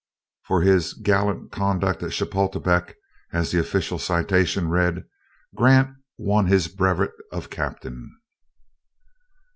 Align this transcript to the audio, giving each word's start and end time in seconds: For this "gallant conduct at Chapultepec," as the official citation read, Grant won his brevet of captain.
For 0.47 0.65
this 0.65 0.93
"gallant 0.93 1.51
conduct 1.51 2.01
at 2.01 2.09
Chapultepec," 2.11 2.95
as 3.31 3.51
the 3.51 3.59
official 3.59 3.99
citation 3.99 4.67
read, 4.69 5.03
Grant 5.53 5.95
won 6.17 6.47
his 6.47 6.67
brevet 6.69 7.11
of 7.31 7.51
captain. 7.51 8.09